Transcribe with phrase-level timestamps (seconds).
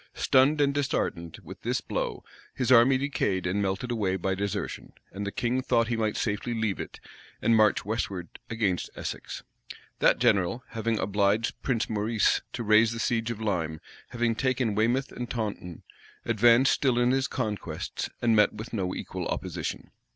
[0.07, 2.23] [*] Stunned and disheartened with this blow,
[2.55, 6.55] his army decayed and melted away by desertion; and the king thought he might safely
[6.55, 6.99] leave it,
[7.39, 9.43] and march westward against Essex.
[9.99, 13.79] That general, having obliged Prince Maurice to raise the siege of Lyme,
[14.09, 15.83] having taken Weymouth and Taunton,
[16.25, 19.91] advanced still in his conquests, and met with no equal opposition.